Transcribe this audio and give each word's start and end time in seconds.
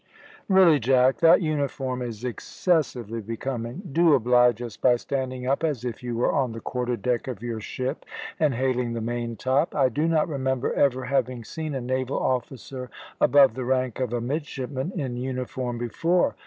"Really, 0.49 0.79
Jack, 0.79 1.17
that 1.17 1.43
uniform 1.43 2.01
is 2.01 2.23
excessively 2.25 3.21
becoming. 3.21 3.83
Do 3.91 4.15
oblige 4.15 4.59
us 4.63 4.75
by 4.75 4.95
standing 4.95 5.45
up 5.45 5.63
as 5.63 5.85
if 5.85 6.01
you 6.01 6.15
were 6.17 6.31
on 6.33 6.53
the 6.53 6.59
quarter 6.59 6.97
deck 6.97 7.27
of 7.27 7.43
your 7.43 7.59
ship 7.59 8.03
and 8.39 8.55
hailing 8.55 8.93
the 8.93 9.01
main 9.01 9.35
top. 9.35 9.75
I 9.75 9.89
do 9.89 10.07
not 10.07 10.27
remember 10.27 10.73
ever 10.73 11.05
having 11.05 11.43
seen 11.43 11.75
a 11.75 11.81
naval 11.81 12.17
officer 12.19 12.89
above 13.19 13.53
the 13.53 13.63
rank 13.63 13.99
of 13.99 14.11
a 14.11 14.21
midshipman 14.21 14.91
in 14.99 15.17
uniform 15.17 15.77
before. 15.77 16.35